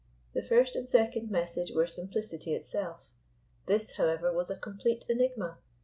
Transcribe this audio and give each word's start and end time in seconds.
The 0.33 0.41
first 0.41 0.75
and 0.75 0.89
second 0.89 1.29
message 1.29 1.71
were 1.75 1.85
simplicity 1.85 2.55
itself; 2.55 3.13
this, 3.67 3.97
however, 3.97 4.33
was 4.33 4.49
a 4.49 4.57
complete 4.57 5.05
enigma. 5.07 5.59